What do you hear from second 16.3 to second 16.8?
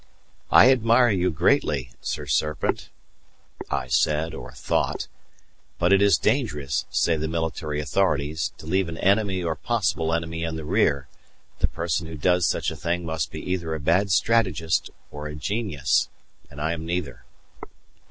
and I